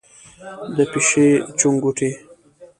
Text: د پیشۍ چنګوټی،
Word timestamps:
د 0.75 0.77
پیشۍ 0.91 1.27
چنګوټی، 1.59 2.11